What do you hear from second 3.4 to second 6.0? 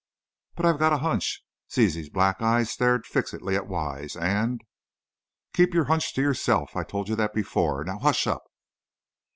at Wise, "and" "Keep your